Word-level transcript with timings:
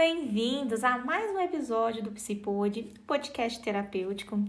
bem-vindos 0.00 0.82
a 0.82 0.96
mais 0.96 1.30
um 1.30 1.38
episódio 1.38 2.02
do 2.02 2.10
Psipod, 2.12 2.90
podcast 3.06 3.60
terapêutico. 3.60 4.42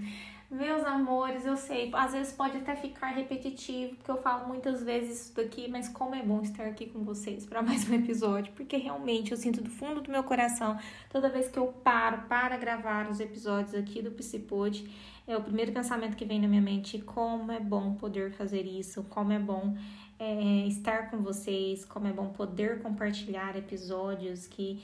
Meus 0.49 0.81
amores, 0.85 1.45
eu 1.45 1.57
sei, 1.57 1.91
às 1.91 2.13
vezes 2.13 2.31
pode 2.31 2.55
até 2.55 2.73
ficar 2.73 3.07
repetitivo, 3.07 3.97
porque 3.97 4.11
eu 4.11 4.21
falo 4.21 4.47
muitas 4.47 4.81
vezes 4.81 5.25
isso 5.25 5.35
daqui, 5.35 5.69
mas 5.69 5.89
como 5.89 6.15
é 6.15 6.23
bom 6.23 6.41
estar 6.41 6.63
aqui 6.63 6.85
com 6.85 7.03
vocês 7.03 7.45
para 7.45 7.61
mais 7.61 7.89
um 7.89 7.93
episódio, 7.95 8.53
porque 8.53 8.77
realmente 8.77 9.33
eu 9.33 9.37
sinto 9.37 9.61
do 9.61 9.69
fundo 9.69 9.99
do 9.99 10.09
meu 10.09 10.23
coração, 10.23 10.79
toda 11.09 11.27
vez 11.27 11.49
que 11.49 11.59
eu 11.59 11.67
paro 11.67 12.29
para 12.29 12.55
gravar 12.55 13.11
os 13.11 13.19
episódios 13.19 13.75
aqui 13.75 14.01
do 14.01 14.11
Psipod, 14.11 14.89
é 15.27 15.35
o 15.35 15.43
primeiro 15.43 15.73
pensamento 15.73 16.15
que 16.15 16.23
vem 16.23 16.39
na 16.39 16.47
minha 16.47 16.61
mente, 16.61 16.97
como 16.99 17.51
é 17.51 17.59
bom 17.59 17.95
poder 17.95 18.31
fazer 18.31 18.61
isso, 18.61 19.03
como 19.09 19.33
é 19.33 19.39
bom 19.39 19.75
é, 20.17 20.65
estar 20.67 21.11
com 21.11 21.17
vocês, 21.17 21.83
como 21.83 22.07
é 22.07 22.13
bom 22.13 22.29
poder 22.29 22.81
compartilhar 22.81 23.57
episódios 23.57 24.47
que 24.47 24.81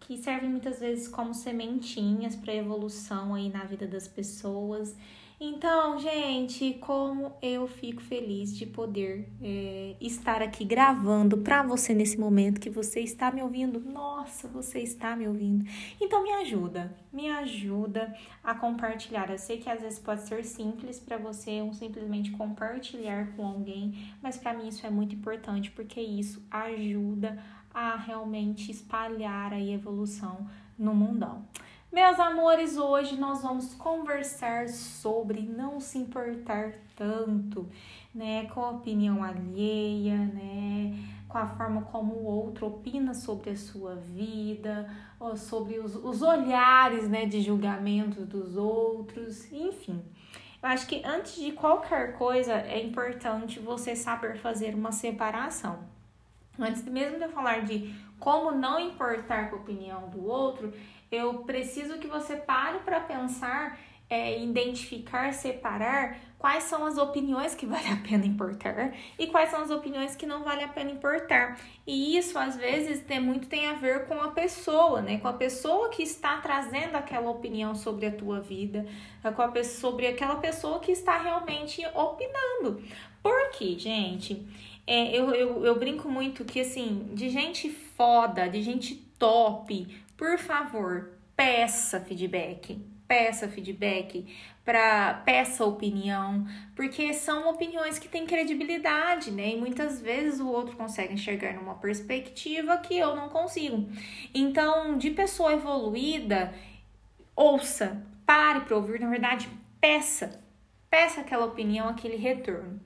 que 0.00 0.16
servem 0.16 0.50
muitas 0.50 0.80
vezes 0.80 1.06
como 1.06 1.34
sementinhas 1.34 2.34
para 2.34 2.54
evolução 2.54 3.34
aí 3.34 3.48
na 3.48 3.64
vida 3.64 3.86
das 3.86 4.08
pessoas. 4.08 4.96
Então, 5.42 5.98
gente, 5.98 6.74
como 6.82 7.32
eu 7.40 7.66
fico 7.66 8.02
feliz 8.02 8.54
de 8.54 8.66
poder 8.66 9.26
é, 9.40 9.96
estar 9.98 10.42
aqui 10.42 10.66
gravando 10.66 11.38
para 11.38 11.62
você 11.62 11.94
nesse 11.94 12.20
momento 12.20 12.60
que 12.60 12.68
você 12.68 13.00
está 13.00 13.32
me 13.32 13.42
ouvindo. 13.42 13.80
Nossa, 13.80 14.46
você 14.48 14.80
está 14.80 15.16
me 15.16 15.26
ouvindo. 15.26 15.64
Então, 15.98 16.22
me 16.22 16.30
ajuda, 16.30 16.94
me 17.10 17.30
ajuda 17.30 18.14
a 18.44 18.54
compartilhar. 18.54 19.30
Eu 19.30 19.38
sei 19.38 19.56
que 19.56 19.70
às 19.70 19.80
vezes 19.80 19.98
pode 19.98 20.28
ser 20.28 20.44
simples 20.44 21.00
para 21.00 21.16
você, 21.16 21.62
um 21.62 21.72
simplesmente 21.72 22.32
compartilhar 22.32 23.34
com 23.34 23.46
alguém, 23.46 23.94
mas 24.22 24.36
para 24.36 24.52
mim 24.52 24.68
isso 24.68 24.86
é 24.86 24.90
muito 24.90 25.14
importante 25.14 25.70
porque 25.70 26.02
isso 26.02 26.44
ajuda 26.50 27.42
a 27.72 27.96
realmente 27.96 28.70
espalhar 28.70 29.52
a 29.52 29.60
evolução 29.60 30.46
no 30.78 30.94
mundão. 30.94 31.44
Meus 31.92 32.20
amores, 32.20 32.76
hoje 32.76 33.16
nós 33.16 33.42
vamos 33.42 33.74
conversar 33.74 34.68
sobre 34.68 35.40
não 35.40 35.80
se 35.80 35.98
importar 35.98 36.74
tanto, 36.94 37.68
né, 38.14 38.46
com 38.46 38.60
a 38.60 38.70
opinião 38.70 39.24
alheia, 39.24 40.16
né, 40.16 40.96
com 41.26 41.36
a 41.36 41.46
forma 41.46 41.82
como 41.82 42.14
o 42.14 42.24
outro 42.24 42.68
opina 42.68 43.12
sobre 43.12 43.50
a 43.50 43.56
sua 43.56 43.96
vida, 43.96 44.88
ou 45.18 45.36
sobre 45.36 45.80
os, 45.80 45.96
os 45.96 46.22
olhares, 46.22 47.08
né, 47.08 47.26
de 47.26 47.40
julgamento 47.40 48.24
dos 48.24 48.56
outros, 48.56 49.52
enfim. 49.52 50.00
Eu 50.62 50.68
acho 50.68 50.86
que 50.86 51.02
antes 51.04 51.36
de 51.36 51.50
qualquer 51.52 52.16
coisa 52.16 52.52
é 52.52 52.80
importante 52.80 53.58
você 53.58 53.96
saber 53.96 54.36
fazer 54.36 54.76
uma 54.76 54.92
separação. 54.92 55.80
Antes 56.62 56.84
mesmo 56.84 57.18
de 57.18 57.24
eu 57.24 57.30
falar 57.30 57.62
de 57.62 57.94
como 58.18 58.52
não 58.52 58.78
importar 58.78 59.48
com 59.48 59.56
a 59.56 59.58
opinião 59.60 60.08
do 60.10 60.26
outro, 60.26 60.72
eu 61.10 61.40
preciso 61.40 61.98
que 61.98 62.06
você 62.06 62.36
pare 62.36 62.78
para 62.80 63.00
pensar, 63.00 63.78
é, 64.08 64.40
identificar, 64.42 65.32
separar 65.32 66.18
quais 66.38 66.64
são 66.64 66.84
as 66.84 66.98
opiniões 66.98 67.54
que 67.54 67.64
vale 67.66 67.88
a 67.88 67.96
pena 67.96 68.26
importar 68.26 68.92
e 69.18 69.26
quais 69.28 69.50
são 69.50 69.62
as 69.62 69.70
opiniões 69.70 70.16
que 70.16 70.26
não 70.26 70.42
vale 70.42 70.64
a 70.64 70.68
pena 70.68 70.90
importar. 70.90 71.58
E 71.86 72.16
isso 72.16 72.38
às 72.38 72.56
vezes 72.56 73.02
tem 73.02 73.20
muito 73.20 73.48
tem 73.48 73.68
a 73.68 73.74
ver 73.74 74.06
com 74.06 74.20
a 74.20 74.28
pessoa, 74.28 75.00
né? 75.00 75.18
Com 75.18 75.28
a 75.28 75.32
pessoa 75.32 75.88
que 75.90 76.02
está 76.02 76.38
trazendo 76.38 76.96
aquela 76.96 77.30
opinião 77.30 77.74
sobre 77.74 78.06
a 78.06 78.12
tua 78.12 78.40
vida, 78.40 78.86
com 79.34 79.42
a 79.42 79.48
pessoa, 79.48 79.92
sobre 79.92 80.06
aquela 80.06 80.36
pessoa 80.36 80.80
que 80.80 80.92
está 80.92 81.16
realmente 81.18 81.84
opinando. 81.94 82.82
Por 83.22 83.50
quê, 83.50 83.78
gente? 83.78 84.46
É, 84.92 85.16
eu, 85.16 85.32
eu, 85.32 85.64
eu 85.64 85.78
brinco 85.78 86.10
muito 86.10 86.44
que, 86.44 86.58
assim, 86.58 87.10
de 87.14 87.28
gente 87.28 87.70
foda, 87.70 88.48
de 88.48 88.60
gente 88.60 88.96
top, 89.20 89.86
por 90.16 90.36
favor, 90.36 91.12
peça 91.36 92.00
feedback. 92.00 92.76
Peça 93.06 93.48
feedback, 93.48 94.26
para 94.64 95.14
peça 95.24 95.64
opinião, 95.64 96.44
porque 96.74 97.14
são 97.14 97.48
opiniões 97.48 98.00
que 98.00 98.08
têm 98.08 98.26
credibilidade, 98.26 99.30
né? 99.30 99.50
E 99.50 99.56
muitas 99.56 100.00
vezes 100.00 100.40
o 100.40 100.48
outro 100.48 100.76
consegue 100.76 101.14
enxergar 101.14 101.54
numa 101.54 101.76
perspectiva 101.76 102.76
que 102.78 102.98
eu 102.98 103.14
não 103.14 103.28
consigo. 103.28 103.88
Então, 104.34 104.98
de 104.98 105.10
pessoa 105.10 105.52
evoluída, 105.52 106.52
ouça, 107.36 108.04
pare 108.26 108.60
para 108.62 108.76
ouvir, 108.76 108.98
na 108.98 109.08
verdade, 109.08 109.48
peça, 109.80 110.40
peça 110.88 111.20
aquela 111.20 111.46
opinião, 111.46 111.88
aquele 111.88 112.16
retorno. 112.16 112.80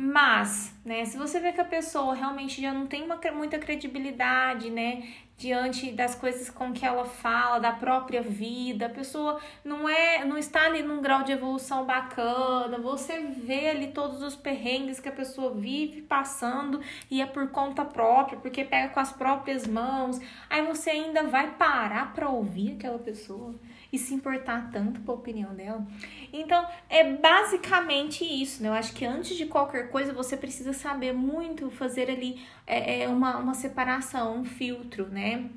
Mas, 0.00 0.72
né, 0.84 1.04
se 1.04 1.18
você 1.18 1.40
vê 1.40 1.50
que 1.50 1.60
a 1.60 1.64
pessoa 1.64 2.14
realmente 2.14 2.62
já 2.62 2.72
não 2.72 2.86
tem 2.86 3.02
uma, 3.02 3.18
muita 3.34 3.58
credibilidade, 3.58 4.70
né, 4.70 5.02
diante 5.36 5.90
das 5.90 6.14
coisas 6.14 6.48
com 6.48 6.72
que 6.72 6.86
ela 6.86 7.04
fala, 7.04 7.58
da 7.58 7.72
própria 7.72 8.22
vida, 8.22 8.86
a 8.86 8.88
pessoa 8.88 9.40
não 9.64 9.88
é, 9.88 10.24
não 10.24 10.38
está 10.38 10.66
ali 10.66 10.84
num 10.84 11.02
grau 11.02 11.24
de 11.24 11.32
evolução 11.32 11.84
bacana, 11.84 12.78
você 12.78 13.18
vê 13.22 13.70
ali 13.70 13.88
todos 13.88 14.22
os 14.22 14.36
perrengues 14.36 15.00
que 15.00 15.08
a 15.08 15.12
pessoa 15.12 15.52
vive 15.52 16.02
passando 16.02 16.80
e 17.10 17.20
é 17.20 17.26
por 17.26 17.48
conta 17.50 17.84
própria, 17.84 18.38
porque 18.38 18.64
pega 18.64 18.94
com 18.94 19.00
as 19.00 19.12
próprias 19.12 19.66
mãos, 19.66 20.20
aí 20.48 20.64
você 20.64 20.90
ainda 20.90 21.24
vai 21.24 21.50
parar 21.56 22.14
para 22.14 22.28
ouvir 22.28 22.74
aquela 22.74 23.00
pessoa 23.00 23.52
e 23.92 23.98
se 23.98 24.14
importar 24.14 24.70
tanto 24.70 25.00
com 25.00 25.12
a 25.12 25.14
opinião 25.14 25.54
dela. 25.54 25.86
Então, 26.32 26.66
é 26.88 27.12
basicamente 27.12 28.24
isso, 28.24 28.62
né? 28.62 28.68
Eu 28.68 28.74
acho 28.74 28.92
que 28.92 29.04
antes 29.04 29.36
de 29.36 29.46
qualquer 29.46 29.90
coisa 29.90 30.12
você 30.12 30.36
precisa 30.36 30.72
saber 30.72 31.12
muito 31.12 31.70
fazer 31.70 32.10
ali 32.10 32.40
é, 32.66 33.02
é 33.02 33.08
uma, 33.08 33.36
uma 33.38 33.54
separação, 33.54 34.38
um 34.38 34.44
filtro, 34.44 35.08
né? 35.08 35.48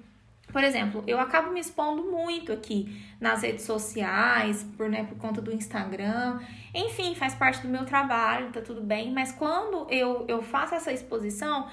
Por 0.52 0.64
exemplo, 0.64 1.04
eu 1.08 1.20
acabo 1.20 1.52
me 1.52 1.60
expondo 1.60 2.04
muito 2.04 2.52
aqui 2.52 3.02
nas 3.20 3.42
redes 3.42 3.64
sociais, 3.64 4.66
por, 4.76 4.90
né, 4.90 5.06
por 5.06 5.18
conta 5.18 5.42
do 5.42 5.52
Instagram. 5.52 6.40
Enfim, 6.74 7.16
faz 7.16 7.34
parte 7.34 7.62
do 7.62 7.70
meu 7.70 7.86
trabalho, 7.86 8.52
tá 8.52 8.62
tudo 8.62 8.82
bem. 8.82 9.12
Mas 9.12 9.32
quando 9.32 9.88
eu, 9.90 10.26
eu 10.28 10.42
faço 10.42 10.76
essa 10.76 10.92
exposição, 10.92 11.70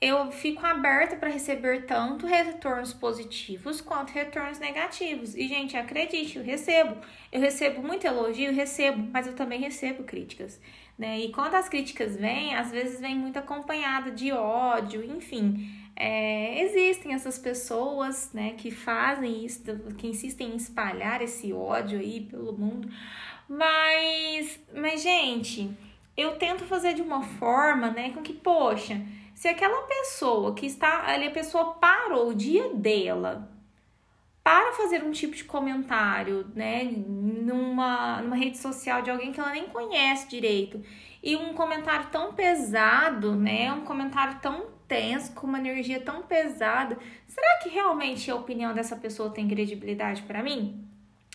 eu 0.00 0.32
fico 0.32 0.64
aberta 0.64 1.14
para 1.16 1.28
receber 1.28 1.84
tanto 1.84 2.26
retornos 2.26 2.94
positivos 2.94 3.82
quanto 3.82 4.12
retornos 4.12 4.58
negativos. 4.58 5.34
E, 5.34 5.46
gente, 5.46 5.76
acredite, 5.76 6.38
eu 6.38 6.44
recebo. 6.44 6.96
Eu 7.30 7.40
recebo 7.40 7.82
muito 7.82 8.06
elogio, 8.06 8.50
recebo, 8.52 9.06
mas 9.12 9.26
eu 9.26 9.34
também 9.34 9.60
recebo 9.60 10.02
críticas. 10.04 10.58
Né? 10.98 11.20
E 11.20 11.32
quando 11.32 11.54
as 11.54 11.68
críticas 11.68 12.16
vêm, 12.16 12.54
às 12.54 12.70
vezes 12.70 12.98
vem 12.98 13.14
muito 13.14 13.38
acompanhada 13.38 14.10
de 14.10 14.32
ódio, 14.32 15.04
enfim. 15.04 15.70
É, 15.94 16.62
existem 16.62 17.12
essas 17.12 17.38
pessoas 17.38 18.32
né, 18.32 18.54
que 18.56 18.70
fazem 18.70 19.44
isso, 19.44 19.62
que 19.98 20.06
insistem 20.06 20.52
em 20.52 20.56
espalhar 20.56 21.20
esse 21.20 21.52
ódio 21.52 21.98
aí 21.98 22.22
pelo 22.22 22.54
mundo. 22.56 22.88
Mas, 23.46 24.58
mas 24.74 25.02
gente, 25.02 25.70
eu 26.16 26.36
tento 26.36 26.64
fazer 26.64 26.94
de 26.94 27.02
uma 27.02 27.22
forma, 27.22 27.90
né, 27.90 28.12
com 28.12 28.22
que, 28.22 28.32
poxa, 28.32 28.98
se 29.40 29.48
aquela 29.48 29.84
pessoa 29.84 30.54
que 30.54 30.66
está 30.66 31.06
ali, 31.06 31.28
a 31.28 31.30
pessoa 31.30 31.72
parou 31.72 32.28
o 32.28 32.34
dia 32.34 32.74
dela 32.74 33.50
para 34.44 34.74
fazer 34.74 35.02
um 35.02 35.12
tipo 35.12 35.34
de 35.34 35.44
comentário, 35.44 36.46
né, 36.54 36.84
numa, 36.84 38.20
numa 38.20 38.36
rede 38.36 38.58
social 38.58 39.00
de 39.00 39.10
alguém 39.10 39.32
que 39.32 39.40
ela 39.40 39.52
nem 39.52 39.66
conhece 39.68 40.28
direito, 40.28 40.84
e 41.22 41.36
um 41.36 41.54
comentário 41.54 42.10
tão 42.12 42.34
pesado, 42.34 43.34
né, 43.34 43.72
um 43.72 43.80
comentário 43.80 44.38
tão 44.42 44.66
tenso, 44.86 45.32
com 45.32 45.46
uma 45.46 45.58
energia 45.58 46.02
tão 46.02 46.20
pesada, 46.20 46.98
será 47.26 47.60
que 47.62 47.70
realmente 47.70 48.30
a 48.30 48.36
opinião 48.36 48.74
dessa 48.74 48.94
pessoa 48.94 49.30
tem 49.30 49.48
credibilidade 49.48 50.20
para 50.24 50.42
mim? 50.42 50.86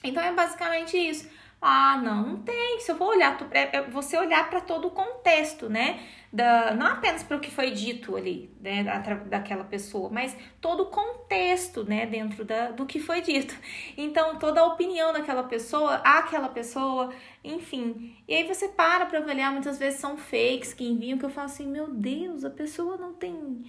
Então 0.03 0.21
é 0.21 0.31
basicamente 0.31 0.95
isso. 0.95 1.27
Ah, 1.67 1.97
não, 1.97 2.21
não 2.27 2.37
tem. 2.43 2.79
Se 2.79 2.91
eu 2.91 2.95
vou 2.95 3.07
olhar, 3.07 3.35
é, 3.49 3.77
é 3.77 3.81
você 3.81 4.15
olhar 4.19 4.47
para 4.51 4.61
todo 4.61 4.87
o 4.87 4.91
contexto, 4.91 5.67
né? 5.67 5.99
Da, 6.31 6.75
não 6.75 6.85
apenas 6.85 7.23
para 7.23 7.37
o 7.37 7.39
que 7.39 7.49
foi 7.49 7.71
dito 7.71 8.15
ali, 8.15 8.51
né, 8.61 8.83
da, 8.83 8.99
daquela 8.99 9.63
pessoa, 9.63 10.09
mas 10.09 10.37
todo 10.61 10.83
o 10.83 10.85
contexto, 10.87 11.83
né, 11.83 12.05
dentro 12.05 12.43
da, 12.45 12.69
do 12.71 12.85
que 12.85 12.99
foi 12.99 13.21
dito. 13.21 13.55
Então, 13.97 14.37
toda 14.37 14.61
a 14.61 14.65
opinião 14.65 15.11
daquela 15.11 15.43
pessoa, 15.43 15.95
aquela 16.03 16.49
pessoa, 16.49 17.11
enfim. 17.43 18.15
E 18.27 18.35
aí 18.35 18.43
você 18.43 18.67
para 18.67 19.07
para 19.07 19.19
avaliar, 19.19 19.51
muitas 19.51 19.79
vezes 19.79 19.99
são 19.99 20.17
fakes 20.17 20.73
que 20.73 20.85
enviam, 20.85 21.17
que 21.17 21.25
eu 21.25 21.29
falo 21.31 21.47
assim, 21.47 21.65
meu 21.67 21.87
Deus, 21.89 22.43
a 22.45 22.49
pessoa 22.51 22.95
não 22.97 23.13
tem 23.13 23.63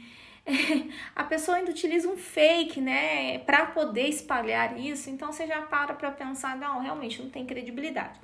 a 1.14 1.24
pessoa 1.24 1.56
ainda 1.56 1.70
utiliza 1.70 2.08
um 2.08 2.16
fake, 2.16 2.80
né, 2.80 3.38
para 3.40 3.66
poder 3.66 4.08
espalhar 4.08 4.78
isso, 4.78 5.10
então 5.10 5.32
você 5.32 5.46
já 5.46 5.62
para 5.62 5.94
para 5.94 6.10
pensar, 6.12 6.56
não, 6.56 6.80
realmente 6.80 7.20
não 7.20 7.28
tem 7.28 7.44
credibilidade. 7.44 8.18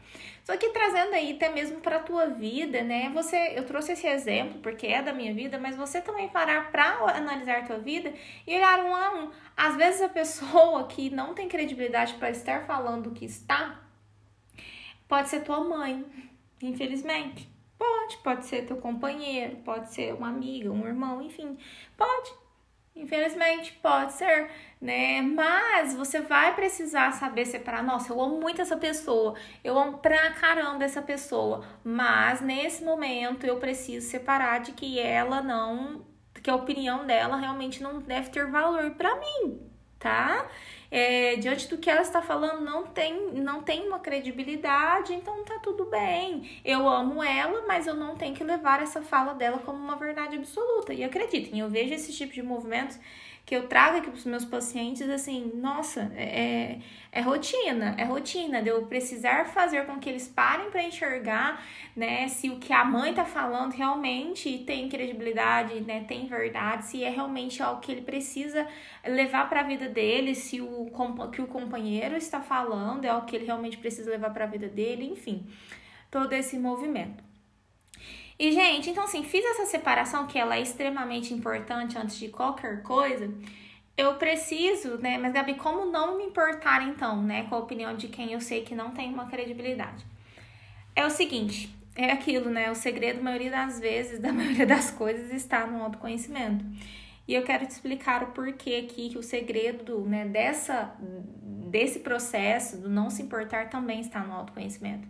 Só 0.45 0.57
que 0.57 0.71
trazendo 0.71 1.15
aí 1.15 1.33
até 1.33 1.49
mesmo 1.49 1.81
para 1.81 1.99
tua 1.99 2.27
vida, 2.27 2.83
né, 2.83 3.11
você, 3.13 3.55
eu 3.57 3.65
trouxe 3.67 3.93
esse 3.93 4.07
exemplo 4.07 4.61
porque 4.61 4.87
é 4.87 5.03
da 5.03 5.13
minha 5.13 5.35
vida, 5.35 5.59
mas 5.59 5.77
você 5.77 6.01
também 6.01 6.29
parar 6.29 6.71
para 6.71 6.93
analisar 7.17 7.59
a 7.59 7.63
tua 7.63 7.79
vida 7.79 8.13
e 8.47 8.55
olhar 8.55 8.85
um 8.85 8.95
a 8.95 9.15
um. 9.15 9.31
Às 9.57 9.77
vezes 9.77 10.03
a 10.03 10.09
pessoa 10.09 10.87
que 10.89 11.11
não 11.11 11.35
tem 11.35 11.49
credibilidade 11.49 12.15
para 12.15 12.31
estar 12.31 12.67
falando 12.67 13.09
o 13.09 13.13
que 13.13 13.25
está, 13.25 13.83
pode 15.09 15.29
ser 15.29 15.43
tua 15.43 15.63
mãe, 15.65 16.05
infelizmente. 16.63 17.52
Pode, 17.83 18.17
pode 18.19 18.47
ser 18.47 18.65
teu 18.65 18.77
companheiro, 18.77 19.57
pode 19.65 19.93
ser 19.93 20.15
uma 20.15 20.29
amiga, 20.29 20.71
um 20.71 20.87
irmão, 20.87 21.21
enfim, 21.21 21.59
pode. 21.97 22.33
Infelizmente, 22.95 23.73
pode 23.83 24.13
ser, 24.13 24.49
né? 24.81 25.21
Mas 25.21 25.93
você 25.93 26.21
vai 26.21 26.55
precisar 26.55 27.11
saber 27.11 27.45
separar. 27.45 27.83
Nossa, 27.83 28.13
eu 28.13 28.21
amo 28.21 28.41
muito 28.41 28.63
essa 28.63 28.77
pessoa, 28.77 29.35
eu 29.65 29.77
amo 29.77 29.99
pra 29.99 30.31
caramba 30.35 30.85
essa 30.85 31.03
pessoa, 31.03 31.65
mas 31.83 32.41
nesse 32.41 32.85
momento 32.85 33.45
eu 33.45 33.59
preciso 33.59 34.09
separar 34.09 34.61
de 34.61 34.71
que 34.71 35.01
ela 35.01 35.43
não, 35.43 36.07
que 36.41 36.51
a 36.51 36.55
opinião 36.55 37.05
dela 37.05 37.37
realmente 37.37 37.83
não 37.83 37.99
deve 37.99 38.31
ter 38.31 38.47
valor 38.47 38.93
para 38.93 39.17
mim, 39.17 39.72
tá? 40.03 40.47
é, 40.93 41.37
diante 41.37 41.69
do 41.69 41.79
que 41.79 41.89
ela 41.89 42.03
está 42.03 42.21
falando, 42.21 42.61
não 42.61 42.87
tem, 42.87 43.33
não 43.33 43.63
tem 43.63 43.87
uma 43.87 43.99
credibilidade, 43.99 45.15
então 45.15 45.43
tá 45.43 45.59
tudo 45.59 45.87
bem. 45.87 46.61
Eu 46.63 46.87
amo 46.87 47.23
ela, 47.25 47.65
mas 47.67 47.87
eu 47.87 47.95
não 47.95 48.15
tenho 48.15 48.35
que 48.35 48.45
levar 48.45 48.83
essa 48.83 49.01
fala 49.01 49.33
dela 49.33 49.59
como 49.61 49.79
uma 49.79 49.97
verdade 49.97 50.37
absoluta. 50.37 50.93
E 50.93 51.03
acreditem, 51.03 51.61
eu 51.61 51.71
vejo 51.71 51.95
esse 51.95 52.13
tipo 52.13 52.35
de 52.35 52.43
movimentos 52.43 53.01
que 53.45 53.57
eu 53.57 53.67
trago 53.67 53.99
aqui 53.99 54.09
para 54.09 54.17
os 54.17 54.25
meus 54.25 54.45
pacientes, 54.45 55.09
assim, 55.09 55.51
nossa, 55.57 56.13
é, 56.15 56.79
é 57.11 57.21
rotina, 57.21 57.95
é 57.99 58.05
rotina 58.05 58.63
de 58.63 58.69
eu 58.69 58.87
precisar 58.87 59.47
fazer 59.47 59.85
com 59.85 59.99
que 59.99 60.09
eles 60.09 60.29
parem 60.29 60.71
para 60.71 60.83
enxergar, 60.83 61.63
né, 61.95 62.29
se 62.29 62.49
o 62.51 62.59
que 62.59 62.73
a 62.73 62.85
mãe 62.85 63.13
tá 63.13 63.25
falando 63.25 63.73
realmente 63.73 64.59
tem 64.61 64.89
credibilidade, 64.89 65.81
né, 65.81 66.05
tem 66.07 66.27
verdade, 66.27 66.87
se 66.87 67.03
é 67.03 67.11
realmente 67.11 67.61
algo 67.61 67.81
que 67.81 67.91
ele 67.91 68.03
precisa 68.03 68.67
levar 69.05 69.49
para 69.49 69.61
a 69.61 69.65
vida 69.65 69.89
dele, 69.89 70.35
se 70.37 70.61
o 70.61 70.91
que 71.33 71.43
o 71.43 71.47
companheiro 71.47 72.17
está 72.17 72.41
falando 72.41 73.05
é 73.05 73.09
algo 73.09 73.27
que 73.27 73.35
ele 73.35 73.47
realmente 73.47 73.77
precisa 73.77 74.11
levar 74.11 74.31
para 74.31 74.45
a 74.45 74.49
vida 74.49 74.69
dele, 74.69 75.05
enfim, 75.05 75.47
todo 76.11 76.33
esse 76.33 76.57
movimento. 76.59 77.32
E, 78.43 78.51
gente, 78.51 78.91
então 78.91 79.05
assim, 79.05 79.23
fiz 79.23 79.45
essa 79.45 79.67
separação 79.67 80.27
que 80.27 80.37
ela 80.37 80.57
é 80.57 80.61
extremamente 80.61 81.33
importante 81.33 81.97
antes 81.97 82.19
de 82.19 82.27
qualquer 82.27 82.83
coisa. 82.83 83.33
Eu 83.97 84.15
preciso, 84.15 84.99
né? 84.99 85.17
Mas, 85.17 85.33
Gabi, 85.33 85.55
como 85.55 85.87
não 85.93 86.19
me 86.19 86.25
importar 86.25 86.83
então, 86.83 87.23
né? 87.23 87.45
Com 87.45 87.55
a 87.55 87.59
opinião 87.59 87.97
de 87.97 88.09
quem 88.09 88.33
eu 88.33 88.41
sei 88.41 88.63
que 88.63 88.75
não 88.75 88.91
tem 88.91 89.15
uma 89.15 89.27
credibilidade? 89.27 90.05
É 90.97 91.07
o 91.07 91.11
seguinte, 91.11 91.73
é 91.95 92.11
aquilo, 92.11 92.51
né? 92.51 92.69
O 92.69 92.75
segredo, 92.75 93.21
a 93.21 93.23
maioria 93.23 93.53
das 93.53 93.79
vezes, 93.79 94.19
da 94.19 94.33
maioria 94.33 94.67
das 94.67 94.91
coisas, 94.91 95.33
está 95.33 95.65
no 95.65 95.81
autoconhecimento. 95.81 96.65
E 97.29 97.35
eu 97.35 97.45
quero 97.45 97.65
te 97.65 97.71
explicar 97.71 98.25
o 98.25 98.33
porquê 98.33 98.85
aqui 98.85 99.11
que 99.11 99.19
o 99.19 99.23
segredo, 99.23 100.01
né, 100.01 100.25
dessa, 100.27 100.97
desse 101.71 102.01
processo 102.01 102.77
do 102.77 102.91
não 102.91 103.09
se 103.09 103.23
importar 103.23 103.71
também 103.71 104.01
está 104.01 104.19
no 104.19 104.33
autoconhecimento. 104.33 105.07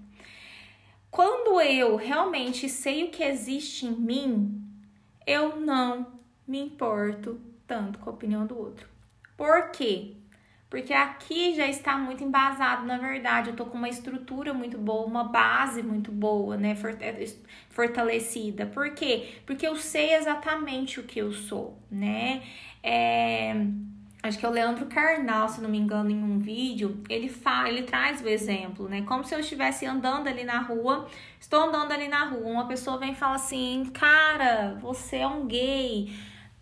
Quando 1.13 1.61
eu 1.61 1.95
realmente 1.95 2.71
sei 2.71 3.05
o 3.05 3.11
que 3.11 3.23
existe 3.23 3.85
em 3.85 3.93
mim, 3.93 4.65
eu 5.27 5.61
não 5.61 6.07
me 6.49 6.59
importo 6.59 7.39
tanto 7.67 7.99
com 7.99 8.09
a 8.09 8.13
opinião 8.15 8.47
do 8.47 8.59
outro. 8.59 8.89
Por 9.37 9.71
quê? 9.71 10.17
Porque 10.71 10.95
aqui 10.95 11.55
já 11.55 11.69
está 11.69 11.99
muito 11.99 12.25
embasado, 12.25 12.87
na 12.87 12.97
verdade, 12.97 13.51
eu 13.51 13.57
tô 13.57 13.67
com 13.67 13.77
uma 13.77 13.91
estrutura 13.91 14.55
muito 14.55 14.79
boa, 14.79 15.05
uma 15.05 15.25
base 15.25 15.83
muito 15.83 16.11
boa, 16.11 16.57
né, 16.57 16.75
fortalecida. 17.69 18.65
Por 18.65 18.95
quê? 18.95 19.35
Porque 19.45 19.67
eu 19.67 19.77
sei 19.77 20.15
exatamente 20.15 20.99
o 20.99 21.03
que 21.03 21.19
eu 21.19 21.31
sou, 21.31 21.79
né? 21.91 22.43
É 22.83 23.55
acho 24.23 24.39
que 24.39 24.47
é 24.47 24.49
o 24.49 24.53
Leandro 24.53 24.87
Carnal, 24.87 25.49
se 25.49 25.61
não 25.61 25.69
me 25.69 25.79
engano, 25.79 26.11
em 26.11 26.23
um 26.23 26.39
vídeo, 26.39 27.03
ele 27.09 27.29
fala, 27.29 27.69
ele 27.69 27.83
traz 27.83 28.23
o 28.23 28.29
exemplo, 28.29 28.89
né? 28.89 29.03
Como 29.03 29.25
se 29.25 29.35
eu 29.35 29.41
estivesse 29.41 29.85
andando 29.85 30.29
ali 30.29 30.45
na 30.45 30.61
rua, 30.61 31.09
estou 31.41 31.61
andando 31.61 31.93
ali 31.93 32.09
na 32.09 32.25
rua, 32.27 32.47
uma 32.47 32.69
pessoa 32.69 32.99
vem 32.99 33.13
e 33.13 33.17
fala 33.17 33.35
assim: 33.35 33.91
"Cara, 33.93 34.79
você 34.81 35.19
é 35.19 35.27
um 35.27 35.47
gay". 35.47 36.13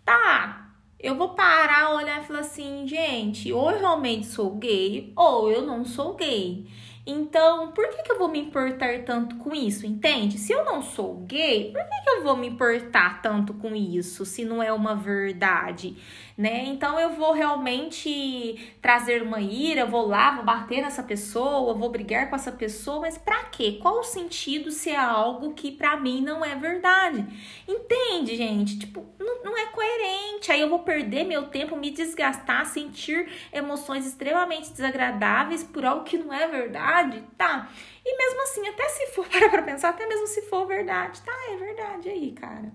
Tá. 0.05 0.57
Eu 0.99 1.15
vou 1.15 1.29
parar, 1.29 1.95
olhar 1.95 2.21
e 2.21 2.25
falar 2.25 2.41
assim, 2.41 2.87
gente, 2.87 3.51
ou 3.51 3.71
eu 3.71 3.79
realmente 3.79 4.27
sou 4.27 4.55
gay, 4.57 5.11
ou 5.15 5.51
eu 5.51 5.63
não 5.65 5.83
sou 5.83 6.15
gay. 6.15 6.67
Então, 7.05 7.71
por 7.71 7.87
que, 7.89 8.03
que 8.03 8.11
eu 8.11 8.17
vou 8.19 8.27
me 8.27 8.39
importar 8.39 9.03
tanto 9.03 9.35
com 9.37 9.53
isso? 9.53 9.87
Entende? 9.87 10.37
Se 10.37 10.53
eu 10.53 10.63
não 10.63 10.81
sou 10.81 11.15
gay, 11.25 11.71
por 11.71 11.83
que, 11.83 12.01
que 12.03 12.09
eu 12.09 12.23
vou 12.23 12.37
me 12.37 12.47
importar 12.47 13.21
tanto 13.21 13.53
com 13.55 13.75
isso 13.75 14.25
se 14.25 14.45
não 14.45 14.61
é 14.61 14.71
uma 14.71 14.95
verdade? 14.95 15.97
Né? 16.37 16.65
Então 16.65 16.99
eu 16.99 17.11
vou 17.11 17.33
realmente 17.33 18.73
trazer 18.81 19.21
uma 19.21 19.39
ira, 19.39 19.85
vou 19.85 20.07
lá, 20.07 20.31
vou 20.31 20.43
bater 20.43 20.81
nessa 20.81 21.03
pessoa, 21.03 21.73
vou 21.73 21.89
brigar 21.89 22.29
com 22.29 22.35
essa 22.35 22.51
pessoa, 22.51 23.01
mas 23.01 23.17
para 23.17 23.43
quê? 23.43 23.77
Qual 23.81 23.99
o 23.99 24.03
sentido 24.03 24.71
se 24.71 24.89
é 24.89 24.97
algo 24.97 25.53
que 25.53 25.71
para 25.71 25.97
mim 25.97 26.21
não 26.21 26.43
é 26.43 26.55
verdade? 26.55 27.25
Entende, 27.67 28.35
gente? 28.35 28.79
Tipo, 28.79 29.05
não, 29.19 29.43
não 29.43 29.57
é 29.57 29.67
coerente. 29.67 30.51
Aí 30.51 30.61
eu 30.61 30.69
vou 30.69 30.79
perder 30.79 31.25
meu 31.25 31.43
tempo, 31.43 31.75
me 31.75 31.91
desgastar, 31.91 32.65
sentir 32.65 33.29
emoções 33.53 34.05
extremamente 34.05 34.71
desagradáveis 34.71 35.63
por 35.63 35.85
algo 35.85 36.03
que 36.03 36.17
não 36.17 36.33
é 36.33 36.47
verdade, 36.47 36.90
tá? 37.37 37.69
E 38.05 38.17
mesmo 38.17 38.41
assim, 38.43 38.67
até 38.67 38.87
se 38.89 39.07
for 39.07 39.27
para 39.29 39.49
pra 39.49 39.61
pensar, 39.61 39.89
até 39.89 40.07
mesmo 40.07 40.27
se 40.27 40.41
for 40.43 40.65
verdade, 40.65 41.21
tá? 41.21 41.33
É 41.49 41.55
verdade 41.55 42.09
aí, 42.09 42.31
cara. 42.31 42.71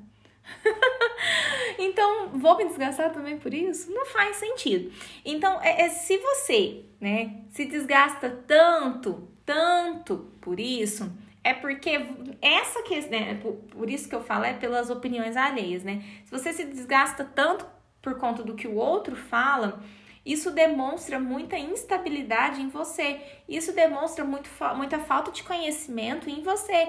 então, 1.78 2.28
vou 2.38 2.56
me 2.56 2.66
desgastar 2.66 3.12
também 3.12 3.38
por 3.38 3.52
isso? 3.52 3.92
Não 3.92 4.06
faz 4.06 4.36
sentido. 4.36 4.92
Então, 5.24 5.60
é, 5.60 5.82
é, 5.82 5.88
se 5.88 6.16
você, 6.18 6.84
né, 7.00 7.42
se 7.50 7.64
desgasta 7.64 8.30
tanto, 8.46 9.28
tanto 9.44 10.30
por 10.40 10.60
isso, 10.60 11.12
é 11.42 11.52
porque 11.52 11.98
essa 12.40 12.82
questão, 12.82 13.18
né, 13.18 13.38
por, 13.42 13.54
por 13.54 13.90
isso 13.90 14.08
que 14.08 14.14
eu 14.14 14.22
falo, 14.22 14.44
é 14.44 14.52
pelas 14.52 14.90
opiniões 14.90 15.36
alheias, 15.36 15.82
né? 15.82 16.02
Se 16.24 16.30
você 16.30 16.52
se 16.52 16.64
desgasta 16.64 17.24
tanto 17.24 17.66
por 18.02 18.18
conta 18.18 18.42
do 18.42 18.54
que 18.54 18.68
o 18.68 18.76
outro 18.76 19.16
fala, 19.16 19.82
isso 20.26 20.50
demonstra 20.50 21.20
muita 21.20 21.56
instabilidade 21.56 22.60
em 22.60 22.68
você. 22.68 23.20
Isso 23.48 23.72
demonstra 23.72 24.24
muito, 24.24 24.50
muita 24.74 24.98
falta 24.98 25.30
de 25.30 25.44
conhecimento 25.44 26.28
em 26.28 26.42
você. 26.42 26.88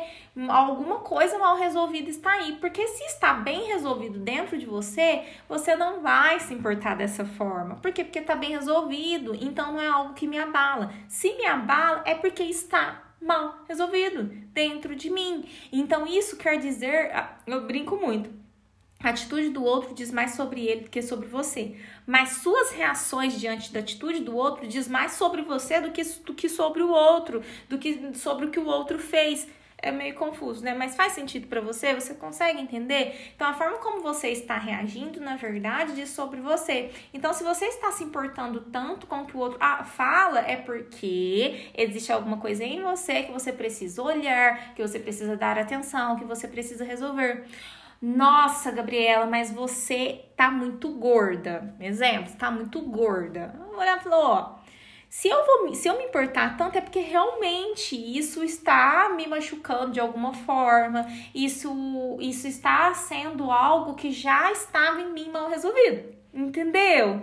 Alguma 0.49 1.01
coisa 1.01 1.37
mal 1.37 1.55
resolvida 1.55 2.09
está 2.09 2.31
aí. 2.31 2.53
Porque 2.53 2.87
se 2.87 3.03
está 3.03 3.35
bem 3.35 3.67
resolvido 3.67 4.17
dentro 4.17 4.57
de 4.57 4.65
você, 4.65 5.23
você 5.47 5.75
não 5.75 6.01
vai 6.01 6.39
se 6.39 6.51
importar 6.51 6.95
dessa 6.95 7.25
forma. 7.25 7.75
Por 7.75 7.91
quê? 7.91 8.03
Porque 8.03 8.17
está 8.17 8.35
bem 8.35 8.49
resolvido. 8.49 9.35
Então 9.35 9.73
não 9.73 9.81
é 9.81 9.87
algo 9.87 10.15
que 10.15 10.25
me 10.25 10.39
abala. 10.39 10.91
Se 11.07 11.31
me 11.35 11.45
abala, 11.45 12.01
é 12.05 12.15
porque 12.15 12.41
está 12.41 13.03
mal 13.21 13.59
resolvido 13.67 14.23
dentro 14.51 14.95
de 14.95 15.11
mim. 15.11 15.47
Então 15.71 16.07
isso 16.07 16.37
quer 16.37 16.57
dizer, 16.57 17.11
ah, 17.13 17.37
eu 17.45 17.67
brinco 17.67 17.97
muito 17.97 18.46
a 19.03 19.09
atitude 19.09 19.49
do 19.49 19.63
outro 19.63 19.93
diz 19.93 20.11
mais 20.11 20.31
sobre 20.31 20.65
ele 20.65 20.81
do 20.81 20.89
que 20.89 21.01
sobre 21.01 21.27
você. 21.27 21.75
Mas 22.05 22.29
suas 22.37 22.71
reações 22.71 23.39
diante 23.39 23.71
da 23.71 23.79
atitude 23.79 24.21
do 24.21 24.35
outro 24.35 24.67
diz 24.67 24.87
mais 24.87 25.11
sobre 25.11 25.43
você 25.43 25.79
do 25.79 25.91
que, 25.91 26.03
do 26.03 26.33
que 26.33 26.49
sobre 26.49 26.81
o 26.81 26.89
outro, 26.89 27.43
do 27.69 27.77
que 27.77 28.15
sobre 28.15 28.47
o 28.47 28.49
que 28.49 28.59
o 28.59 28.65
outro 28.65 28.97
fez. 28.97 29.47
É 29.79 29.91
meio 29.91 30.15
confuso, 30.15 30.63
né? 30.63 30.73
Mas 30.73 30.95
faz 30.95 31.13
sentido 31.13 31.45
para 31.45 31.61
você? 31.61 31.93
Você 31.93 32.15
consegue 32.15 32.59
entender? 32.59 33.31
Então, 33.35 33.47
a 33.47 33.53
forma 33.53 33.77
como 33.77 34.01
você 34.01 34.29
está 34.29 34.57
reagindo, 34.57 35.21
na 35.21 35.35
verdade, 35.35 35.93
diz 35.93 36.09
sobre 36.09 36.41
você. 36.41 36.89
Então, 37.13 37.31
se 37.31 37.43
você 37.43 37.65
está 37.65 37.91
se 37.91 38.03
importando 38.03 38.61
tanto 38.71 39.05
com 39.05 39.21
o 39.21 39.25
que 39.27 39.37
o 39.37 39.39
outro 39.39 39.59
ah, 39.61 39.83
fala, 39.83 40.39
é 40.39 40.55
porque 40.55 41.69
existe 41.77 42.11
alguma 42.11 42.37
coisa 42.37 42.63
em 42.63 42.81
você 42.81 43.21
que 43.21 43.31
você 43.31 43.53
precisa 43.53 44.01
olhar, 44.01 44.73
que 44.73 44.81
você 44.81 44.99
precisa 44.99 45.37
dar 45.37 45.59
atenção, 45.59 46.15
que 46.15 46.25
você 46.25 46.47
precisa 46.47 46.83
resolver. 46.83 47.45
Nossa, 48.01 48.71
Gabriela, 48.71 49.25
mas 49.25 49.51
você 49.51 50.25
tá 50.35 50.51
muito 50.51 50.89
gorda. 50.89 51.75
Exemplo, 51.79 52.33
tá 52.37 52.51
muito 52.51 52.81
gorda. 52.81 53.59
Olha, 53.75 53.99
falou, 53.99 54.23
ó, 54.23 54.55
se 55.09 55.29
eu, 55.29 55.45
vou, 55.45 55.73
se 55.73 55.87
eu 55.87 55.97
me 55.97 56.03
importar 56.05 56.57
tanto 56.57 56.77
é 56.77 56.81
porque 56.81 56.99
realmente 56.99 57.95
isso 57.95 58.43
está 58.43 59.09
me 59.15 59.25
machucando 59.25 59.93
de 59.93 59.99
alguma 59.99 60.33
forma, 60.33 61.07
isso, 61.33 62.17
isso 62.19 62.47
está 62.47 62.93
sendo 62.93 63.49
algo 63.49 63.95
que 63.95 64.11
já 64.11 64.51
estava 64.51 65.01
em 65.01 65.11
mim 65.11 65.29
mal 65.31 65.49
resolvido, 65.49 66.13
entendeu? 66.33 67.21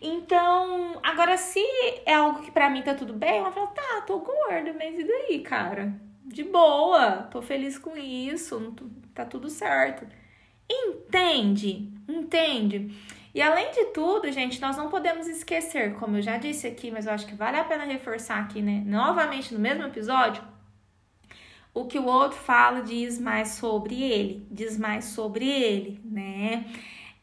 Então, 0.00 0.98
agora 1.02 1.36
se 1.36 1.62
é 2.06 2.14
algo 2.14 2.40
que 2.40 2.50
para 2.50 2.70
mim 2.70 2.82
tá 2.82 2.94
tudo 2.94 3.12
bem, 3.12 3.38
ela 3.38 3.52
fala, 3.52 3.66
tá, 3.68 4.02
tô 4.06 4.18
gorda, 4.20 4.72
mas 4.72 4.98
e 4.98 5.04
daí, 5.04 5.40
cara? 5.40 5.92
De 6.24 6.44
boa, 6.44 7.28
tô 7.30 7.42
feliz 7.42 7.78
com 7.78 7.96
isso, 7.96 8.74
tá 9.24 9.24
tudo 9.24 9.50
certo. 9.50 10.06
Entende? 10.68 11.92
Entende? 12.08 12.94
E 13.34 13.42
além 13.42 13.70
de 13.70 13.86
tudo, 13.86 14.30
gente, 14.32 14.60
nós 14.60 14.76
não 14.76 14.88
podemos 14.88 15.26
esquecer, 15.26 15.94
como 15.94 16.16
eu 16.16 16.22
já 16.22 16.38
disse 16.38 16.66
aqui, 16.66 16.90
mas 16.90 17.06
eu 17.06 17.12
acho 17.12 17.26
que 17.26 17.34
vale 17.34 17.56
a 17.56 17.64
pena 17.64 17.84
reforçar 17.84 18.40
aqui, 18.40 18.62
né? 18.62 18.82
Novamente 18.86 19.52
no 19.54 19.60
mesmo 19.60 19.84
episódio, 19.84 20.42
o 21.74 21.84
que 21.84 21.98
o 21.98 22.06
outro 22.06 22.38
fala 22.38 22.82
diz 22.82 23.18
mais 23.20 23.50
sobre 23.50 24.02
ele, 24.02 24.46
diz 24.50 24.78
mais 24.78 25.06
sobre 25.06 25.48
ele, 25.48 26.00
né? 26.04 26.64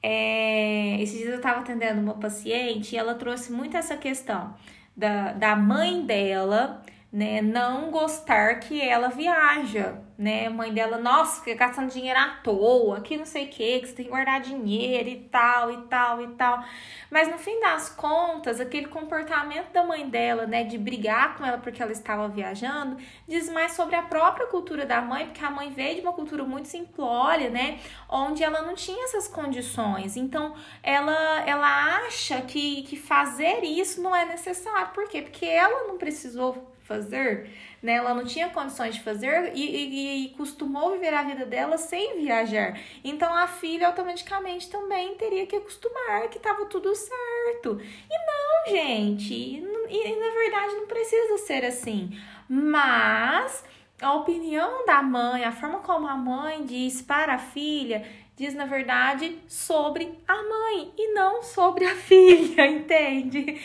É, 0.02 1.02
esses 1.02 1.18
dias 1.18 1.32
eu 1.32 1.38
estava 1.38 1.62
atendendo 1.62 2.00
uma 2.00 2.14
paciente 2.14 2.94
e 2.94 2.98
ela 2.98 3.16
trouxe 3.16 3.52
muito 3.52 3.76
essa 3.76 3.98
questão 3.98 4.56
da, 4.96 5.34
da 5.34 5.56
mãe 5.56 6.06
dela 6.06 6.84
né? 7.16 7.42
Não 7.42 7.92
gostar 7.92 8.60
que 8.60 8.82
ela 8.82 9.08
viaja, 9.08 10.02
né? 10.18 10.48
A 10.48 10.50
mãe 10.50 10.74
dela, 10.74 10.98
nossa, 10.98 11.42
fica 11.42 11.66
gastando 11.66 11.90
dinheiro 11.90 12.20
à 12.20 12.28
toa, 12.44 13.00
que 13.00 13.16
não 13.16 13.26
sei 13.26 13.46
o 13.46 13.48
que, 13.48 13.80
que 13.80 13.88
você 13.88 13.94
tem 13.94 14.06
que 14.06 14.12
guardar 14.12 14.42
dinheiro 14.42 15.08
e 15.08 15.22
tal, 15.32 15.72
e 15.72 15.78
tal, 15.84 16.22
e 16.22 16.28
tal. 16.36 16.62
Mas 17.10 17.30
no 17.30 17.38
fim 17.38 17.58
das 17.62 17.88
contas, 17.88 18.60
aquele 18.60 18.88
comportamento 18.88 19.72
da 19.72 19.82
mãe 19.82 20.10
dela, 20.10 20.46
né, 20.46 20.66
de 20.66 20.78
brigar 20.78 21.38
com 21.38 21.46
ela 21.46 21.58
porque 21.58 21.82
ela 21.82 21.94
estava 21.94 22.28
viajando, 22.28 22.98
diz 23.26 23.50
mais 23.50 23.72
sobre 23.72 23.96
a 23.96 24.02
própria 24.02 24.48
cultura 24.48 24.86
da 24.86 25.02
mãe, 25.02 25.28
porque 25.28 25.46
a 25.46 25.50
mãe 25.50 25.72
veio 25.72 25.96
de 25.96 26.02
uma 26.02 26.12
cultura 26.12 26.44
muito 26.44 26.68
simplória, 26.68 27.50
né, 27.50 27.80
onde 28.10 28.44
ela 28.44 28.62
não 28.62 28.76
tinha 28.76 29.06
essas 29.06 29.26
condições. 29.26 30.18
Então, 30.18 30.54
ela, 30.84 31.46
ela 31.48 31.96
acha 31.96 32.42
que, 32.42 32.84
que 32.84 32.98
fazer 32.98 33.64
isso 33.64 34.02
não 34.02 34.14
é 34.14 34.26
necessário. 34.26 34.90
Por 34.90 35.08
quê? 35.08 35.22
Porque 35.22 35.46
ela 35.46 35.88
não 35.88 35.98
precisou 35.98 36.75
fazer, 36.86 37.50
né? 37.82 37.94
Ela 37.94 38.14
não 38.14 38.24
tinha 38.24 38.50
condições 38.50 38.96
de 38.96 39.02
fazer 39.02 39.52
e, 39.56 39.62
e, 39.62 40.26
e, 40.26 40.30
costumou 40.30 40.92
viver 40.92 41.14
a 41.14 41.24
vida 41.24 41.46
dela 41.46 41.78
sem 41.78 42.22
viajar. 42.22 42.80
Então 43.04 43.34
a 43.34 43.48
filha 43.48 43.88
automaticamente 43.88 44.70
também 44.70 45.16
teria 45.16 45.46
que 45.46 45.56
acostumar 45.56 46.30
que 46.30 46.38
estava 46.38 46.66
tudo 46.66 46.94
certo. 46.96 47.82
E 48.10 48.18
não, 48.26 48.76
gente, 48.76 49.34
e, 49.34 49.58
e 49.90 50.16
na 50.16 50.30
verdade 50.30 50.76
não 50.76 50.88
precisa 50.88 51.38
ser 51.40 51.66
assim. 51.66 52.18
Mas 52.48 53.64
a 54.02 54.14
opinião 54.14 54.86
da 54.86 55.02
mãe, 55.02 55.44
a 55.44 55.52
forma 55.52 55.80
como 55.80 56.08
a 56.08 56.16
mãe 56.16 56.66
diz 56.66 57.02
para 57.02 57.36
a 57.36 57.40
filha, 57.40 58.06
diz 58.36 58.54
na 58.54 58.66
verdade 58.66 59.40
sobre 59.48 60.20
a 60.28 60.36
mãe 60.36 60.92
e 60.98 61.14
não 61.14 61.42
sobre 61.42 61.86
a 61.86 61.96
filha, 61.96 62.68
entende? 62.68 63.60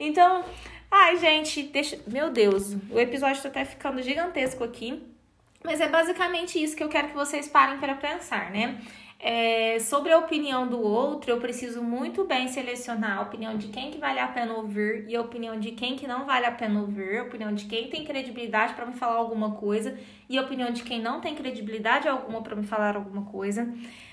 Então, 0.00 0.44
Ai, 0.94 1.16
gente, 1.16 1.62
deixa. 1.62 1.98
Meu 2.06 2.30
Deus, 2.30 2.76
o 2.90 3.00
episódio 3.00 3.40
tá 3.40 3.48
até 3.48 3.64
ficando 3.64 4.02
gigantesco 4.02 4.62
aqui. 4.62 5.02
Mas 5.64 5.80
é 5.80 5.88
basicamente 5.88 6.62
isso 6.62 6.76
que 6.76 6.84
eu 6.84 6.88
quero 6.90 7.08
que 7.08 7.14
vocês 7.14 7.48
parem 7.48 7.78
para 7.78 7.94
pensar, 7.94 8.50
né? 8.50 8.78
É, 9.18 9.78
sobre 9.78 10.12
a 10.12 10.18
opinião 10.18 10.66
do 10.68 10.82
outro, 10.82 11.30
eu 11.30 11.38
preciso 11.38 11.80
muito 11.80 12.24
bem 12.26 12.46
selecionar 12.48 13.18
a 13.18 13.22
opinião 13.22 13.56
de 13.56 13.68
quem 13.68 13.90
que 13.90 13.96
vale 13.96 14.18
a 14.18 14.28
pena 14.28 14.52
ouvir 14.52 15.06
e 15.08 15.16
a 15.16 15.20
opinião 15.22 15.58
de 15.58 15.70
quem 15.70 15.96
que 15.96 16.06
não 16.06 16.26
vale 16.26 16.44
a 16.44 16.52
pena 16.52 16.80
ouvir, 16.80 17.18
a 17.18 17.22
opinião 17.22 17.54
de 17.54 17.64
quem 17.64 17.88
tem 17.88 18.04
credibilidade 18.04 18.74
para 18.74 18.84
me 18.84 18.92
falar 18.92 19.14
alguma 19.14 19.52
coisa 19.52 19.96
e 20.28 20.36
a 20.36 20.42
opinião 20.42 20.72
de 20.72 20.82
quem 20.82 21.00
não 21.00 21.20
tem 21.20 21.34
credibilidade 21.34 22.08
alguma 22.08 22.42
para 22.42 22.56
me 22.56 22.64
falar 22.64 22.96
alguma 22.96 23.24
coisa 23.24 23.72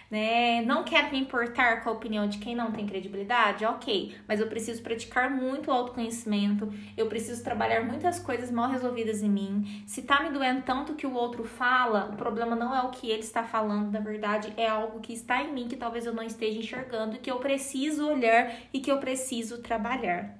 né? 0.09 0.61
Não 0.61 0.83
quero 0.83 1.11
me 1.11 1.19
importar 1.19 1.83
com 1.83 1.89
a 1.89 1.93
opinião 1.93 2.27
de 2.27 2.39
quem 2.39 2.55
não 2.55 2.71
tem 2.71 2.85
credibilidade? 2.85 3.65
Ok, 3.65 4.15
mas 4.27 4.39
eu 4.39 4.47
preciso 4.47 4.81
praticar 4.81 5.29
muito 5.29 5.71
autoconhecimento, 5.71 6.71
eu 6.97 7.07
preciso 7.07 7.43
trabalhar 7.43 7.85
muitas 7.85 8.19
coisas 8.19 8.51
mal 8.51 8.69
resolvidas 8.69 9.21
em 9.21 9.29
mim. 9.29 9.83
Se 9.85 10.01
tá 10.01 10.21
me 10.23 10.29
doendo 10.31 10.61
tanto 10.63 10.95
que 10.95 11.05
o 11.05 11.13
outro 11.13 11.43
fala, 11.43 12.09
o 12.11 12.15
problema 12.15 12.55
não 12.55 12.75
é 12.75 12.81
o 12.81 12.89
que 12.89 13.09
ele 13.09 13.21
está 13.21 13.43
falando, 13.43 13.91
na 13.91 13.99
verdade, 13.99 14.53
é 14.57 14.67
algo 14.67 14.99
que 14.99 15.13
está 15.13 15.43
em 15.43 15.53
mim 15.53 15.67
que 15.67 15.77
talvez 15.77 16.05
eu 16.05 16.13
não 16.13 16.23
esteja 16.23 16.59
enxergando, 16.59 17.19
que 17.19 17.29
eu 17.29 17.37
preciso 17.37 18.07
olhar 18.07 18.53
e 18.73 18.79
que 18.79 18.91
eu 18.91 18.97
preciso 18.97 19.61
trabalhar. 19.61 20.35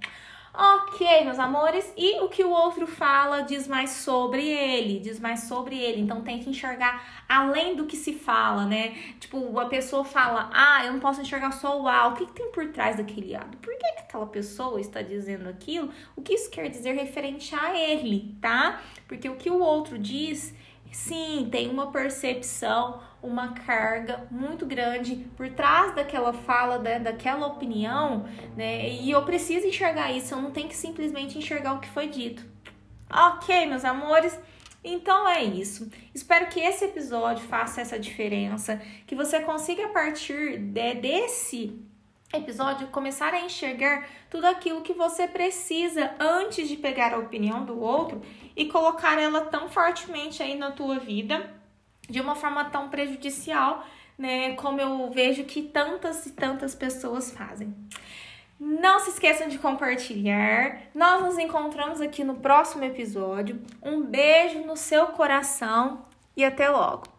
Ok, 0.51 1.24
meus 1.25 1.38
amores, 1.38 1.94
e 1.96 2.20
o 2.22 2.27
que 2.27 2.44
o 2.44 2.50
outro 2.50 2.88
fala 2.88 3.41
diz 3.41 3.68
mais 3.68 3.91
sobre 3.91 4.48
ele, 4.48 5.00
diz 5.00 5.20
mais 5.20 5.41
sobre 5.41 5.77
ele. 5.77 6.01
Então 6.01 6.22
tem 6.22 6.39
que 6.39 6.50
enxergar 6.50 7.24
além 7.29 7.75
do 7.75 7.86
que 7.86 7.96
se 7.96 8.13
fala, 8.13 8.65
né? 8.65 8.89
Tipo, 9.20 9.60
a 9.60 9.68
pessoa 9.68 10.03
fala, 10.03 10.50
ah, 10.51 10.84
eu 10.86 10.94
não 10.94 11.00
posso 11.00 11.22
enxergar 11.22 11.51
só 11.51 11.79
o 11.79 11.88
A. 11.88 12.08
O 12.08 12.13
que, 12.15 12.25
que 12.25 12.34
tem 12.34 12.51
por 12.51 12.68
trás 12.72 12.98
daquele 12.98 13.36
A? 13.36 13.41
Por 13.41 13.77
que, 13.77 13.94
que 13.94 14.00
aquela 14.00 14.25
pessoa 14.25 14.82
está 14.82 15.03
dizendo 15.03 15.48
aquilo? 15.48 15.91
O 16.15 16.22
que 16.22 16.34
isso 16.34 16.50
quer 16.50 16.68
dizer 16.68 16.94
referente 16.94 17.53
a 17.53 17.79
ele, 17.79 18.36
tá? 18.41 18.82
Porque 19.08 19.29
o 19.29 19.36
que 19.36 19.51
o 19.51 19.60
outro 19.60 20.00
diz, 20.00 20.53
sim, 20.91 21.48
tem 21.51 21.70
uma 21.70 21.91
percepção 21.91 23.00
uma 23.21 23.53
carga 23.53 24.27
muito 24.31 24.65
grande 24.65 25.27
por 25.35 25.49
trás 25.49 25.93
daquela 25.93 26.33
fala, 26.33 26.77
né, 26.79 26.99
daquela 26.99 27.47
opinião, 27.47 28.25
né? 28.55 28.89
E 28.89 29.11
eu 29.11 29.23
preciso 29.23 29.67
enxergar 29.67 30.11
isso, 30.11 30.33
eu 30.33 30.41
não 30.41 30.51
tenho 30.51 30.69
que 30.69 30.75
simplesmente 30.75 31.38
enxergar 31.38 31.73
o 31.73 31.79
que 31.79 31.89
foi 31.89 32.07
dito. 32.07 32.45
Ok, 33.11 33.65
meus 33.65 33.83
amores. 33.83 34.39
Então 34.83 35.27
é 35.27 35.43
isso. 35.43 35.89
Espero 36.15 36.47
que 36.47 36.59
esse 36.59 36.85
episódio 36.85 37.45
faça 37.47 37.81
essa 37.81 37.99
diferença, 37.99 38.81
que 39.05 39.15
você 39.15 39.41
consiga 39.41 39.85
a 39.85 39.89
partir 39.89 40.57
de, 40.57 40.93
desse 40.95 41.77
episódio 42.33 42.88
começar 42.88 43.33
a 43.33 43.41
enxergar 43.41 44.07
tudo 44.29 44.45
aquilo 44.45 44.81
que 44.81 44.93
você 44.93 45.27
precisa 45.27 46.11
antes 46.19 46.69
de 46.69 46.77
pegar 46.77 47.13
a 47.13 47.17
opinião 47.17 47.65
do 47.65 47.79
outro 47.81 48.21
e 48.55 48.67
colocar 48.67 49.19
ela 49.19 49.41
tão 49.41 49.67
fortemente 49.67 50.41
aí 50.41 50.55
na 50.55 50.71
tua 50.71 50.99
vida 50.99 51.58
de 52.09 52.19
uma 52.19 52.35
forma 52.35 52.65
tão 52.65 52.89
prejudicial, 52.89 53.85
né, 54.17 54.53
como 54.55 54.81
eu 54.81 55.09
vejo 55.11 55.43
que 55.43 55.61
tantas 55.61 56.25
e 56.25 56.31
tantas 56.31 56.75
pessoas 56.75 57.31
fazem. 57.31 57.73
Não 58.59 58.99
se 58.99 59.11
esqueçam 59.11 59.47
de 59.47 59.57
compartilhar. 59.57 60.81
Nós 60.93 61.21
nos 61.23 61.37
encontramos 61.37 62.01
aqui 62.01 62.25
no 62.25 62.35
próximo 62.35 62.83
episódio. 62.83 63.61
Um 63.81 64.01
beijo 64.01 64.59
no 64.65 64.75
seu 64.75 65.07
coração 65.07 66.05
e 66.35 66.43
até 66.43 66.67
logo. 66.69 67.18